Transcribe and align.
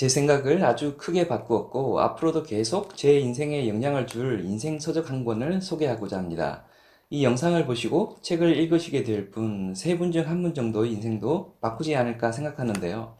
제 0.00 0.08
생각을 0.08 0.64
아주 0.64 0.96
크게 0.96 1.28
바꾸었고 1.28 2.00
앞으로도 2.00 2.44
계속 2.44 2.96
제 2.96 3.20
인생에 3.20 3.68
영향을 3.68 4.06
줄 4.06 4.42
인생 4.46 4.78
서적 4.78 5.10
한 5.10 5.26
권을 5.26 5.60
소개하고자 5.60 6.16
합니다. 6.16 6.64
이 7.10 7.22
영상을 7.22 7.66
보시고 7.66 8.16
책을 8.22 8.56
읽으시게 8.56 9.04
될 9.04 9.30
분 9.30 9.74
세 9.74 9.98
분 9.98 10.10
중 10.10 10.26
한 10.26 10.40
분 10.40 10.54
정도의 10.54 10.92
인생도 10.92 11.58
바꾸지 11.60 11.96
않을까 11.96 12.32
생각하는데요. 12.32 13.18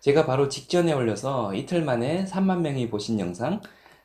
제가 0.00 0.24
바로 0.24 0.48
직전에 0.48 0.94
올려서 0.94 1.52
이틀 1.54 1.82
만에 1.82 2.24
3만 2.24 2.60
명이 2.60 2.88
보신 2.88 3.20
영상 3.20 3.60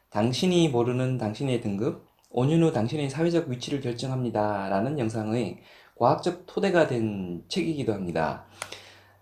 당신이 0.10 0.68
모르는 0.68 1.18
당신의 1.18 1.62
등급 1.62 2.10
5년 2.34 2.62
후 2.62 2.74
당신의 2.74 3.10
사회적 3.10 3.48
위치를 3.48 3.80
결정합니다 3.80 4.68
라는 4.68 5.00
영상의 5.00 5.60
과학적 5.96 6.44
토대가 6.46 6.88
된 6.88 7.46
책이기도 7.48 7.94
합니다. 7.94 8.48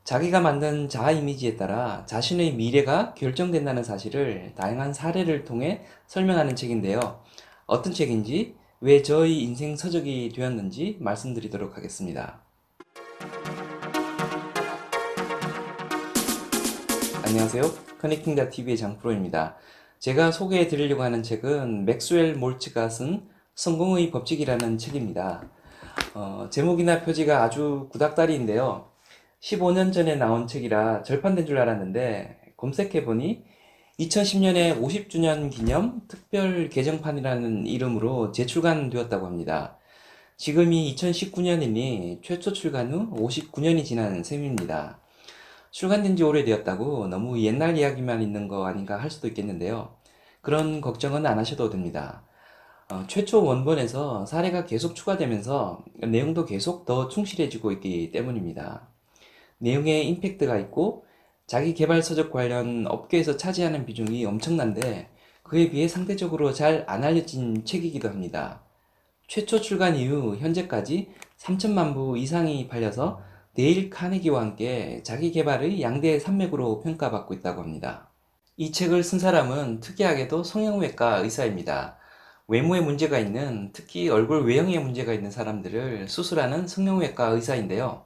자기가 0.06 0.40
만든 0.40 0.88
자아 0.88 1.10
이미지에 1.10 1.58
따라 1.58 2.05
자신의 2.05 2.54
미래가 2.54 3.16
결정된다는 3.16 3.84
사실을 3.84 4.54
다양한 4.55 4.94
사례를 4.94 5.46
통해 5.46 5.84
설명하는 6.05 6.55
책인데요. 6.55 7.23
어떤 7.66 7.91
책인지, 7.91 8.55
왜 8.82 9.02
저의 9.02 9.41
인생 9.41 9.76
서적이 9.76 10.30
되었는지 10.30 10.98
말씀드리도록 10.99 11.76
하겠습니다. 11.76 12.40
안녕하세요. 17.26 17.63
커넥팅다 17.99 18.52
TV의 18.52 18.77
장프로입니다. 18.77 19.55
제가 19.98 20.32
소개해 20.32 20.68
드리려고 20.68 21.02
하는 21.02 21.24
책은 21.24 21.85
맥스웰 21.85 22.34
몰츠가 22.34 22.90
쓴 22.90 23.27
성공의 23.55 24.12
법칙이라는 24.12 24.77
책입니다. 24.77 25.49
어, 26.13 26.48
제목이나 26.52 27.02
표지가 27.02 27.41
아주 27.41 27.88
구닥다리인데요. 27.91 28.94
15년 29.45 29.94
전에 29.94 30.16
나온 30.16 30.48
책이라 30.48 31.04
절판된 31.04 31.45
줄 31.45 31.59
알았는데 31.59 32.54
검색해보니 32.58 33.44
2010년에 33.99 34.81
50주년 34.81 35.52
기념 35.52 36.02
특별 36.08 36.68
개정판이라는 36.70 37.68
이름으로 37.68 38.32
재출간되었다고 38.32 39.27
합니다. 39.27 39.77
지금이 40.38 40.96
2019년이니 40.96 42.23
최초 42.23 42.54
출간 42.54 42.91
후 42.91 43.07
59년이 43.12 43.85
지난 43.85 44.23
셈입니다. 44.23 44.99
출간된 45.70 46.16
지 46.16 46.23
오래되었다고 46.23 47.07
너무 47.07 47.40
옛날 47.41 47.77
이야기만 47.77 48.23
있는 48.23 48.48
거 48.48 48.66
아닌가 48.66 48.99
할 48.99 49.12
수도 49.12 49.27
있겠는데요. 49.27 49.96
그런 50.41 50.82
걱정은 50.82 51.27
안 51.27 51.38
하셔도 51.38 51.70
됩니다. 51.70 52.26
어, 52.91 53.04
최초 53.07 53.43
원본에서 53.43 54.26
사례가 54.26 54.66
계속 54.66 54.96
추가되면서 54.96 55.85
내용도 56.07 56.46
계속 56.46 56.85
더 56.85 57.10
충실해지고 57.10 57.71
있기 57.73 58.12
때문입니다. 58.12 58.95
내용에 59.59 60.01
임팩트가 60.03 60.57
있고 60.59 61.05
자기 61.48 61.73
개발 61.73 62.01
서적 62.01 62.31
관련 62.31 62.87
업계에서 62.87 63.37
차지하는 63.37 63.85
비중이 63.85 64.25
엄청난데 64.25 65.09
그에 65.44 65.69
비해 65.69 65.88
상대적으로 65.88 66.53
잘 66.53 66.85
안 66.88 67.03
알려진 67.03 67.66
책이기도 67.66 68.09
합니다. 68.09 68.63
최초 69.28 69.61
출간 69.61 69.95
이후 69.95 70.35
현재까지 70.38 71.09
3천만 71.38 71.94
부 71.94 72.17
이상이 72.17 72.67
팔려서 72.67 73.22
데일 73.53 73.89
카네기와 73.89 74.41
함께 74.41 75.01
자기 75.03 75.31
개발의 75.31 75.81
양대 75.81 76.19
산맥으로 76.19 76.81
평가받고 76.81 77.33
있다고 77.35 77.61
합니다. 77.61 78.09
이 78.57 78.72
책을 78.72 79.03
쓴 79.03 79.19
사람은 79.19 79.79
특이하게도 79.81 80.44
성형외과 80.44 81.17
의사입니다. 81.19 81.97
외모에 82.47 82.81
문제가 82.81 83.17
있는 83.19 83.72
특히 83.73 84.09
얼굴 84.09 84.45
외형에 84.45 84.79
문제가 84.79 85.13
있는 85.13 85.31
사람들을 85.31 86.07
수술하는 86.07 86.67
성형외과 86.67 87.28
의사인데요. 87.29 88.06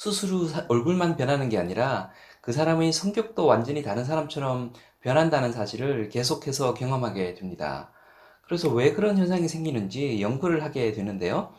수술 0.00 0.30
후 0.30 0.48
얼굴만 0.68 1.18
변하는 1.18 1.50
게 1.50 1.58
아니라 1.58 2.10
그 2.40 2.52
사람의 2.52 2.90
성격도 2.90 3.44
완전히 3.44 3.82
다른 3.82 4.06
사람처럼 4.06 4.72
변한다는 5.02 5.52
사실을 5.52 6.08
계속해서 6.08 6.72
경험하게 6.72 7.34
됩니다. 7.34 7.92
그래서 8.40 8.70
왜 8.70 8.94
그런 8.94 9.18
현상이 9.18 9.46
생기는지 9.46 10.22
연구를 10.22 10.64
하게 10.64 10.92
되는데요. 10.92 11.52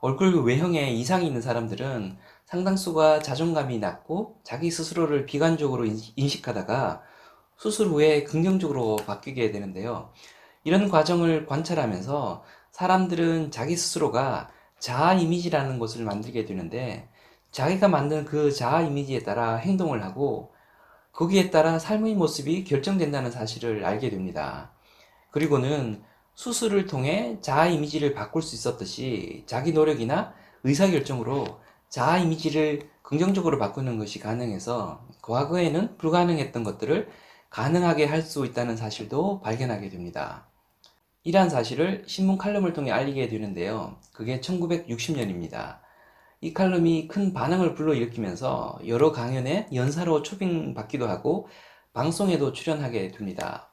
얼굴 0.00 0.34
외형에 0.44 0.92
이상이 0.92 1.26
있는 1.26 1.42
사람들은 1.42 2.16
상당수가 2.46 3.20
자존감이 3.20 3.78
낮고 3.80 4.40
자기 4.44 4.70
스스로를 4.70 5.26
비관적으로 5.26 5.84
인식하다가 6.16 7.02
수술 7.58 7.88
후에 7.88 8.24
긍정적으로 8.24 8.96
바뀌게 8.96 9.50
되는데요. 9.50 10.10
이런 10.64 10.88
과정을 10.88 11.44
관찰하면서 11.44 12.44
사람들은 12.70 13.50
자기 13.50 13.76
스스로가 13.76 14.48
자아 14.78 15.12
이미지라는 15.12 15.78
것을 15.78 16.06
만들게 16.06 16.46
되는데 16.46 17.10
자기가 17.54 17.86
만든 17.86 18.24
그 18.24 18.52
자아 18.52 18.82
이미지에 18.82 19.20
따라 19.20 19.54
행동을 19.54 20.02
하고 20.02 20.52
거기에 21.12 21.52
따라 21.52 21.78
삶의 21.78 22.16
모습이 22.16 22.64
결정된다는 22.64 23.30
사실을 23.30 23.84
알게 23.84 24.10
됩니다. 24.10 24.72
그리고는 25.30 26.02
수술을 26.34 26.86
통해 26.86 27.38
자아 27.42 27.68
이미지를 27.68 28.12
바꿀 28.12 28.42
수 28.42 28.56
있었듯이 28.56 29.44
자기 29.46 29.72
노력이나 29.72 30.34
의사결정으로 30.64 31.60
자아 31.90 32.18
이미지를 32.18 32.90
긍정적으로 33.02 33.60
바꾸는 33.60 33.98
것이 34.00 34.18
가능해서 34.18 35.06
과거에는 35.22 35.96
불가능했던 35.96 36.64
것들을 36.64 37.08
가능하게 37.50 38.06
할 38.06 38.22
수 38.22 38.44
있다는 38.46 38.76
사실도 38.76 39.40
발견하게 39.42 39.90
됩니다. 39.90 40.48
이러한 41.22 41.50
사실을 41.50 42.02
신문 42.08 42.36
칼럼을 42.36 42.72
통해 42.72 42.90
알리게 42.90 43.28
되는데요. 43.28 43.96
그게 44.12 44.40
1960년입니다. 44.40 45.83
이 46.44 46.52
칼럼이 46.52 47.08
큰 47.08 47.32
반응을 47.32 47.74
불러일으키면서 47.74 48.78
여러 48.86 49.12
강연에 49.12 49.66
연사로 49.72 50.22
초빙받기도 50.22 51.08
하고 51.08 51.48
방송에도 51.94 52.52
출연하게 52.52 53.12
됩니다. 53.12 53.70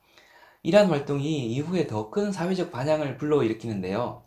이러한 0.64 0.88
활동이 0.90 1.52
이후에 1.52 1.86
더 1.86 2.10
큰 2.10 2.32
사회적 2.32 2.72
반향을 2.72 3.18
불러일으키는데요. 3.18 4.24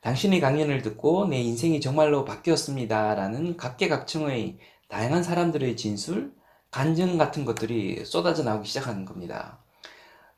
당신의 0.00 0.40
강연을 0.40 0.82
듣고 0.82 1.28
내 1.28 1.40
인생이 1.40 1.80
정말로 1.80 2.24
바뀌었습니다. 2.24 3.14
라는 3.14 3.56
각계각층의 3.56 4.58
다양한 4.88 5.22
사람들의 5.22 5.76
진술, 5.76 6.34
간증 6.72 7.18
같은 7.18 7.44
것들이 7.44 8.04
쏟아져 8.04 8.42
나오기 8.42 8.66
시작하는 8.66 9.04
겁니다. 9.04 9.60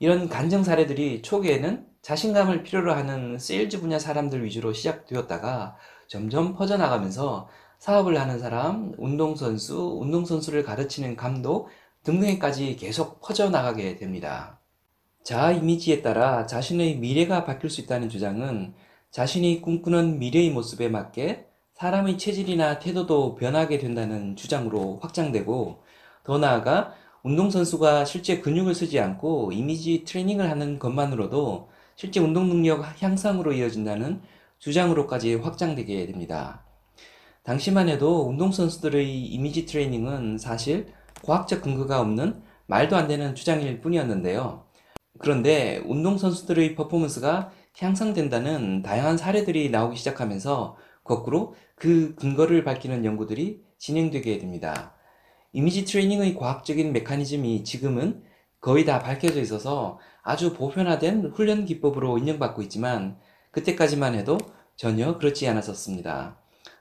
이런 0.02 0.28
간증 0.28 0.64
사례들이 0.64 1.22
초기에는 1.22 1.86
자신감을 2.02 2.64
필요로 2.64 2.92
하는 2.92 3.38
세일즈 3.38 3.80
분야 3.80 4.00
사람들 4.00 4.44
위주로 4.44 4.72
시작되었다가 4.72 5.76
점점 6.08 6.56
퍼져나가면서 6.56 7.48
사업을 7.78 8.20
하는 8.20 8.40
사람, 8.40 8.94
운동선수, 8.98 10.00
운동선수를 10.00 10.64
가르치는 10.64 11.14
감독 11.14 11.68
등등에까지 12.02 12.74
계속 12.74 13.20
퍼져나가게 13.20 13.94
됩니다. 13.94 14.58
자아 15.22 15.52
이미지에 15.52 16.02
따라 16.02 16.46
자신의 16.46 16.96
미래가 16.96 17.44
바뀔 17.44 17.70
수 17.70 17.80
있다는 17.80 18.08
주장은 18.08 18.74
자신이 19.12 19.62
꿈꾸는 19.62 20.18
미래의 20.18 20.50
모습에 20.50 20.88
맞게 20.88 21.46
사람의 21.74 22.18
체질이나 22.18 22.80
태도도 22.80 23.36
변하게 23.36 23.78
된다는 23.78 24.34
주장으로 24.34 24.98
확장되고 25.00 25.84
더 26.24 26.38
나아가 26.38 26.92
운동선수가 27.24 28.04
실제 28.04 28.40
근육을 28.40 28.74
쓰지 28.74 28.98
않고 28.98 29.52
이미지 29.52 30.04
트레이닝을 30.04 30.50
하는 30.50 30.78
것만으로도 30.78 31.68
실제 31.94 32.20
운동 32.20 32.48
능력 32.48 33.00
향상으로 33.00 33.52
이어진다는 33.52 34.20
주장으로까지 34.58 35.36
확장되게 35.36 36.06
됩니다. 36.06 36.64
당시만 37.44 37.88
해도 37.88 38.28
운동선수들의 38.28 39.24
이미지 39.26 39.66
트레이닝은 39.66 40.38
사실 40.38 40.92
과학적 41.24 41.62
근거가 41.62 42.00
없는 42.00 42.42
말도 42.66 42.96
안 42.96 43.08
되는 43.08 43.34
주장일 43.34 43.80
뿐이었는데요. 43.80 44.64
그런데 45.18 45.82
운동선수들의 45.86 46.74
퍼포먼스가 46.74 47.50
향상된다는 47.78 48.82
다양한 48.82 49.16
사례들이 49.16 49.70
나오기 49.70 49.96
시작하면서 49.96 50.76
거꾸로 51.04 51.54
그 51.74 52.14
근거를 52.14 52.64
밝히는 52.64 53.04
연구들이 53.04 53.62
진행되게 53.78 54.38
됩니다. 54.38 54.94
이미지 55.54 55.84
트레이닝의 55.84 56.34
과학적인 56.34 56.92
메커니즘이 56.92 57.64
지금은 57.64 58.22
거의 58.60 58.86
다 58.86 59.00
밝혀져 59.00 59.40
있어서 59.42 59.98
아주 60.22 60.54
보편화된 60.54 61.32
훈련 61.34 61.66
기법으로 61.66 62.16
인정받고 62.16 62.62
있지만 62.62 63.18
그때까지만 63.50 64.14
해도 64.14 64.38
전혀 64.76 65.18
그렇지 65.18 65.46
않았었습니다. 65.46 66.38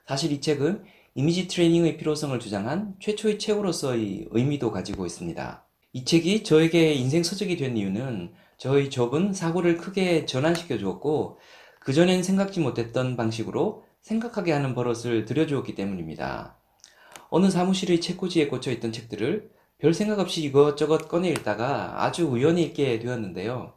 사실 0.08 0.32
이 0.32 0.40
책은 0.40 0.84
이미지 1.16 1.50
트레이닝의 1.50 1.98
필요성을 1.98 2.40
주장한 2.40 2.96
최초의 3.02 3.40
책으로서의 3.40 4.30
의미도 4.32 4.72
가지고 4.72 5.06
있습니다. 5.06 5.66
이 5.92 6.06
책이 6.06 6.44
저에게 6.44 6.94
인생 6.94 7.24
서적이 7.24 7.58
된 7.58 7.76
이유는 7.76 8.32
저의 8.58 8.90
좁은 8.90 9.34
사고를 9.34 9.78
크게 9.78 10.26
전환시켜 10.26 10.78
주었고 10.78 11.40
그전엔 11.82 12.24
생각지 12.24 12.62
못했던 12.62 13.18
방식으로 13.18 13.84
생각하게 14.00 14.54
하는 14.54 14.74
버릇을 14.74 15.26
들여주었기 15.26 15.76
때문입니다. 15.76 16.61
어느 17.32 17.50
사무실의 17.50 18.02
책꽂이에 18.02 18.48
꽂혀 18.50 18.72
있던 18.72 18.92
책들을 18.92 19.50
별 19.78 19.94
생각 19.94 20.20
없이 20.20 20.44
이것저것 20.44 21.08
꺼내 21.08 21.30
읽다가 21.30 22.04
아주 22.04 22.26
우연히 22.26 22.62
읽게 22.64 23.00
되었는데요. 23.00 23.72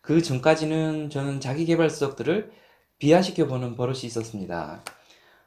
그 0.00 0.22
전까지는 0.22 1.10
저는 1.10 1.38
자기 1.40 1.66
개발 1.66 1.90
서적들을 1.90 2.50
비하시켜 2.98 3.46
보는 3.46 3.76
버릇이 3.76 4.00
있었습니다. 4.04 4.82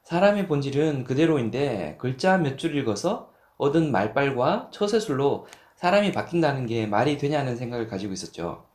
사람의 0.03 0.47
본질은 0.47 1.03
그대로인데 1.03 1.95
글자 1.99 2.37
몇 2.37 2.57
줄 2.57 2.75
읽어서 2.77 3.31
얻은 3.57 3.91
말빨과 3.91 4.69
처세술로 4.71 5.47
사람이 5.77 6.11
바뀐다는 6.11 6.67
게 6.67 6.85
말이 6.85 7.17
되냐는 7.17 7.57
생각을 7.57 7.87
가지고 7.87 8.13
있었죠. 8.13 8.67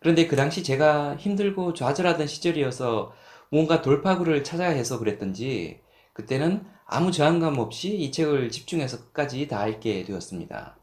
그런데 0.00 0.26
그 0.26 0.34
당시 0.34 0.64
제가 0.64 1.14
힘들고 1.16 1.74
좌절하던 1.74 2.26
시절이어서 2.26 3.12
뭔가 3.52 3.82
돌파구를 3.82 4.42
찾아야 4.42 4.70
해서 4.70 4.98
그랬던지 4.98 5.80
그때는 6.12 6.64
아무 6.92 7.12
저항감 7.12 7.58
없이 7.58 7.96
이 7.96 8.10
책을 8.10 8.50
집중해서 8.50 8.98
끝까지 8.98 9.46
다 9.46 9.64
읽게 9.68 10.02
되었습니다. 10.04 10.76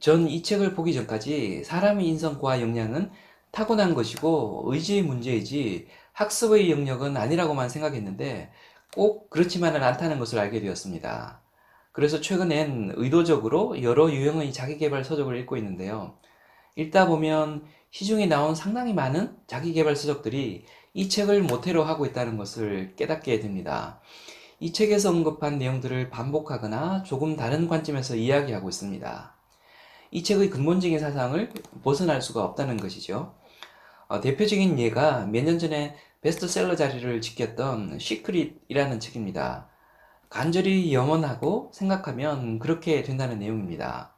전 0.00 0.26
이 0.26 0.42
책을 0.42 0.74
보기 0.74 0.94
전까지 0.94 1.62
사람의 1.64 2.06
인성과 2.08 2.62
역량은 2.62 3.10
타고난 3.50 3.94
것이고 3.94 4.64
의지의 4.66 5.02
문제이지 5.02 5.88
학습의 6.14 6.70
영역은 6.70 7.18
아니라고만 7.18 7.68
생각했는데 7.68 8.50
꼭 8.94 9.28
그렇지만은 9.28 9.82
않다는 9.82 10.18
것을 10.18 10.38
알게 10.38 10.60
되었습니다. 10.60 11.42
그래서 11.92 12.22
최근엔 12.22 12.94
의도적으로 12.96 13.82
여러 13.82 14.10
유형의 14.10 14.54
자기개발 14.54 15.04
서적을 15.04 15.36
읽고 15.40 15.58
있는데요. 15.58 16.16
읽다 16.76 17.06
보면 17.06 17.66
시중에 17.90 18.24
나온 18.24 18.54
상당히 18.54 18.94
많은 18.94 19.36
자기개발 19.48 19.96
서적들이 19.96 20.64
이 20.94 21.08
책을 21.10 21.42
모태로 21.42 21.84
하고 21.84 22.06
있다는 22.06 22.38
것을 22.38 22.94
깨닫게 22.96 23.40
됩니다. 23.40 24.00
이 24.62 24.72
책에서 24.72 25.10
언급한 25.10 25.58
내용들을 25.58 26.08
반복하거나 26.10 27.02
조금 27.02 27.34
다른 27.34 27.66
관점에서 27.66 28.14
이야기하고 28.14 28.68
있습니다. 28.68 29.34
이 30.12 30.22
책의 30.22 30.50
근본적인 30.50 31.00
사상을 31.00 31.52
벗어날 31.82 32.22
수가 32.22 32.44
없다는 32.44 32.76
것이죠. 32.76 33.34
어, 34.06 34.20
대표적인 34.20 34.78
예가 34.78 35.26
몇 35.26 35.42
년 35.42 35.58
전에 35.58 35.96
베스트셀러 36.20 36.76
자리를 36.76 37.20
지켰던 37.20 37.98
시크릿이라는 37.98 39.00
책입니다. 39.00 39.66
간절히 40.28 40.94
염원하고 40.94 41.72
생각하면 41.74 42.60
그렇게 42.60 43.02
된다는 43.02 43.40
내용입니다. 43.40 44.14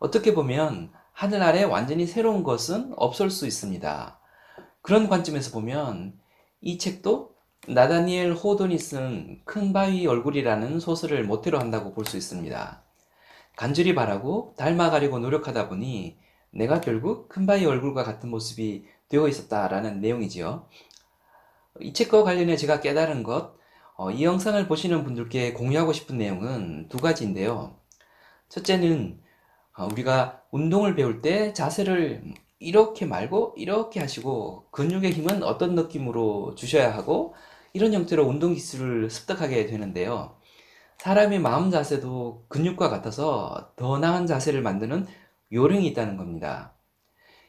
어떻게 0.00 0.34
보면 0.34 0.90
하늘 1.12 1.44
아래 1.44 1.62
완전히 1.62 2.06
새로운 2.06 2.42
것은 2.42 2.92
없을 2.96 3.30
수 3.30 3.46
있습니다. 3.46 4.18
그런 4.82 5.08
관점에서 5.08 5.52
보면 5.52 6.18
이 6.60 6.76
책도 6.76 7.36
나다니엘 7.72 8.36
쓴 8.80 9.31
큰 9.31 9.72
바위 9.72 10.04
얼굴이라는 10.04 10.80
소설을 10.80 11.22
모태로 11.22 11.60
한다고 11.60 11.94
볼 11.94 12.04
수 12.04 12.16
있습니다. 12.16 12.82
간절히 13.56 13.94
바라고 13.94 14.54
닮아가려고 14.56 15.20
노력하다 15.20 15.68
보니 15.68 16.16
내가 16.50 16.80
결국 16.80 17.28
큰 17.28 17.46
바위 17.46 17.64
얼굴과 17.64 18.02
같은 18.02 18.28
모습이 18.28 18.86
되어 19.08 19.28
있었다라는 19.28 20.00
내용이지요. 20.00 20.66
이 21.80 21.92
책과 21.92 22.24
관련해 22.24 22.56
제가 22.56 22.80
깨달은 22.80 23.22
것, 23.22 23.54
어, 23.96 24.10
이 24.10 24.24
영상을 24.24 24.66
보시는 24.66 25.04
분들께 25.04 25.52
공유하고 25.52 25.92
싶은 25.92 26.18
내용은 26.18 26.88
두 26.88 26.98
가지인데요. 26.98 27.76
첫째는 28.48 29.20
어, 29.76 29.86
우리가 29.86 30.42
운동을 30.50 30.96
배울 30.96 31.22
때 31.22 31.52
자세를 31.52 32.24
이렇게 32.58 33.06
말고 33.06 33.54
이렇게 33.56 34.00
하시고 34.00 34.66
근육의 34.72 35.12
힘은 35.12 35.44
어떤 35.44 35.76
느낌으로 35.76 36.56
주셔야 36.56 36.92
하고 36.92 37.34
이런 37.72 37.92
형태로 37.92 38.24
운동 38.24 38.54
기술을 38.54 39.10
습득하게 39.10 39.66
되는데요. 39.66 40.36
사람의 40.98 41.38
마음 41.38 41.70
자세도 41.70 42.46
근육과 42.48 42.90
같아서 42.90 43.72
더 43.76 43.98
나은 43.98 44.26
자세를 44.26 44.60
만드는 44.62 45.06
요령이 45.52 45.86
있다는 45.88 46.16
겁니다. 46.16 46.74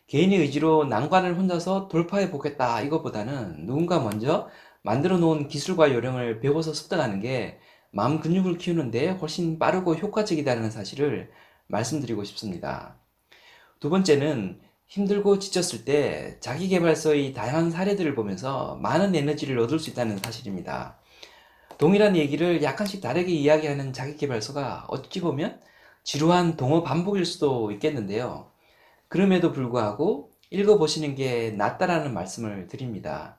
개인의 0.07 0.39
의지로 0.39 0.85
난관을 0.85 1.37
혼자서 1.37 1.87
돌파해 1.87 2.31
보겠다 2.31 2.81
이것보다는 2.81 3.65
누군가 3.65 3.99
먼저 3.99 4.49
만들어 4.83 5.17
놓은 5.17 5.47
기술과 5.47 5.93
요령을 5.93 6.39
배워서 6.39 6.73
습득하는 6.73 7.21
게 7.21 7.59
마음 7.91 8.19
근육을 8.19 8.57
키우는데 8.57 9.11
훨씬 9.11 9.59
빠르고 9.59 9.95
효과적이다는 9.95 10.71
사실을 10.71 11.31
말씀드리고 11.67 12.23
싶습니다. 12.23 12.97
두 13.79 13.89
번째는 13.89 14.61
힘들고 14.91 15.39
지쳤을 15.39 15.85
때 15.85 16.35
자기개발서의 16.41 17.31
다양한 17.31 17.71
사례들을 17.71 18.13
보면서 18.13 18.75
많은 18.81 19.15
에너지를 19.15 19.57
얻을 19.59 19.79
수 19.79 19.89
있다는 19.89 20.17
사실입니다. 20.17 20.97
동일한 21.77 22.17
얘기를 22.17 22.61
약간씩 22.61 22.99
다르게 22.99 23.31
이야기하는 23.31 23.93
자기개발서가 23.93 24.87
어찌 24.89 25.21
보면 25.21 25.61
지루한 26.03 26.57
동어 26.57 26.83
반복일 26.83 27.25
수도 27.25 27.71
있겠는데요. 27.71 28.51
그럼에도 29.07 29.53
불구하고 29.53 30.31
읽어보시는 30.49 31.15
게 31.15 31.51
낫다라는 31.51 32.13
말씀을 32.13 32.67
드립니다. 32.67 33.37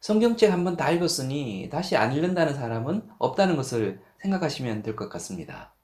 성경책 0.00 0.52
한번 0.52 0.76
다 0.76 0.90
읽었으니 0.90 1.70
다시 1.72 1.96
안 1.96 2.12
읽는다는 2.12 2.52
사람은 2.52 3.08
없다는 3.18 3.56
것을 3.56 4.02
생각하시면 4.20 4.82
될 4.82 4.94
것 4.94 5.08
같습니다. 5.08 5.74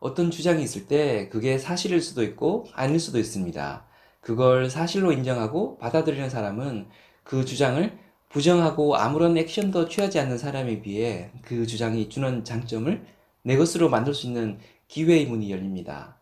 어떤 0.00 0.30
주장이 0.30 0.62
있을 0.62 0.86
때 0.86 1.30
그게 1.30 1.56
사실일 1.56 2.02
수도 2.02 2.22
있고 2.22 2.66
아닐 2.74 3.00
수도 3.00 3.18
있습니다. 3.18 3.86
그걸 4.20 4.68
사실로 4.70 5.12
인정하고 5.12 5.78
받아들이는 5.78 6.30
사람은 6.30 6.88
그 7.24 7.44
주장을 7.44 7.98
부정하고 8.28 8.96
아무런 8.96 9.36
액션도 9.36 9.88
취하지 9.88 10.18
않는 10.20 10.38
사람에 10.38 10.82
비해 10.82 11.32
그 11.42 11.66
주장이 11.66 12.08
주는 12.08 12.44
장점을 12.44 13.04
내 13.42 13.56
것으로 13.56 13.88
만들 13.88 14.14
수 14.14 14.26
있는 14.26 14.58
기회의 14.88 15.26
문이 15.26 15.50
열립니다. 15.50 16.20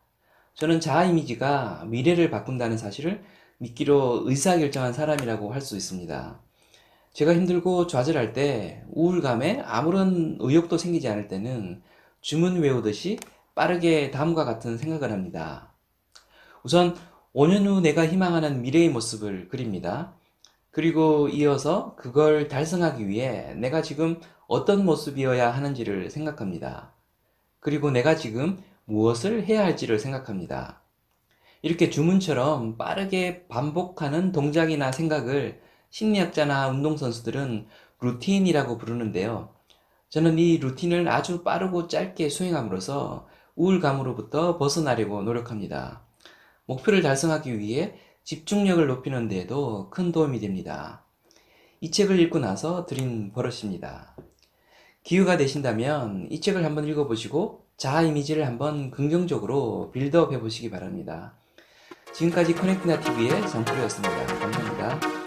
저는 0.55 0.81
자아 0.81 1.05
이미지가 1.05 1.85
미래를 1.87 2.31
바꾼다는 2.31 2.79
사실을 2.79 3.23
믿기로 3.59 4.23
의사결정한 4.27 4.93
사람이라고 4.93 5.53
할 5.53 5.61
수 5.61 5.77
있습니다. 5.77 6.41
제가 7.13 7.35
힘들고 7.35 7.89
좌절할 7.89 8.33
때 8.33 8.85
우울감에 8.93 9.63
아무런 9.65 10.37
의욕도 10.41 10.79
생기지 10.79 11.09
않을 11.09 11.27
때는 11.29 11.83
주문 12.21 12.61
외우듯이 12.61 13.19
빠르게 13.55 14.11
다음과 14.11 14.45
같은 14.45 14.79
생각을 14.79 15.11
합니다. 15.11 15.73
우선 16.63 16.95
5년 17.39 17.67
후 17.67 17.81
내가 17.81 18.05
희망하는 18.05 18.63
미래의 18.63 18.89
모습을 18.89 19.49
그립니다. 19.49 20.13
그리고 20.73 21.29
이어서 21.29 21.95
그걸 21.95 22.49
달성하기 22.49 23.07
위해 23.07 23.55
내가 23.55 23.81
지금 23.81 24.19
어떤 24.49 24.85
모습이어야 24.85 25.49
하는지를 25.53 26.11
생각합니다. 26.11 26.95
그리고 27.61 27.93
내가 27.93 28.17
지금 28.17 28.61
무엇을 28.87 29.45
해야 29.45 29.63
할지를 29.63 30.01
생각합니다. 30.01 30.81
이렇게 31.63 31.91
주문처럼 31.91 32.77
빠르게 32.77 33.47
반복하는 33.47 34.33
동작이나 34.33 34.91
생각을 34.91 35.61
심리학자나 35.91 36.67
운동선수들은 36.71 37.69
루틴이라고 38.01 38.79
부르는데요. 38.79 39.55
저는 40.09 40.41
이 40.41 40.59
루틴을 40.59 41.09
아주 41.09 41.45
빠르고 41.45 41.87
짧게 41.87 42.31
수행함으로써 42.31 43.29
우울감으로부터 43.55 44.59
벗어나려고 44.59 45.23
노력합니다. 45.23 46.08
목표를 46.69 47.03
달성하기 47.03 47.59
위해 47.59 47.95
집중력을 48.25 48.87
높이는 48.87 49.27
데에도 49.27 49.89
큰 49.91 50.13
도움이 50.13 50.39
됩니다. 50.39 51.03
이 51.81 51.91
책을 51.91 52.21
읽고 52.21 52.39
나서 52.39 52.85
드린 52.85 53.33
버릇입니다. 53.33 54.15
기회가 55.03 55.39
되신다면 55.39 56.29
이 56.31 56.41
책을 56.41 56.65
한번 56.65 56.87
읽어보시고 56.87 57.65
자아 57.79 58.03
이미지를 58.03 58.47
한번 58.47 58.91
긍정적으로 58.91 59.91
빌드업 59.93 60.33
해보시기 60.33 60.71
바랍니다. 60.71 61.35
지금까지 62.13 62.55
커넥트나 62.55 63.01
TV의 63.01 63.49
정프로였습니다. 63.49 64.27
감사합니다. 64.27 65.18